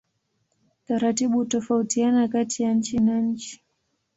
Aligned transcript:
Taratibu 0.87 1.37
hutofautiana 1.37 2.27
kati 2.27 2.63
ya 2.63 2.73
nchi 2.73 2.97
na 2.99 3.21
nchi. 3.21 3.61